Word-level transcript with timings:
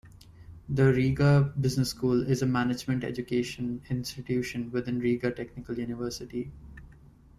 The 0.67 0.91
Riga 0.91 1.53
Business 1.61 1.91
School 1.91 2.23
is 2.27 2.41
a 2.41 2.47
management–education 2.47 3.83
institution 3.91 4.71
within 4.71 4.97
Riga 4.97 5.29
Technical 5.31 5.77
University. 5.77 6.51